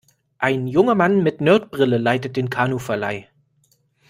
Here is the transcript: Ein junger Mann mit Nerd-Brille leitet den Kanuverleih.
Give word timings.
Ein 0.39 0.65
junger 0.65 0.95
Mann 0.95 1.21
mit 1.21 1.41
Nerd-Brille 1.41 1.99
leitet 1.99 2.35
den 2.35 2.49
Kanuverleih. 2.49 3.27